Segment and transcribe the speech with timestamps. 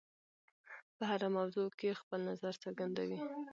[0.95, 3.19] په هره موضوع کې خپل نظر څرګندوي.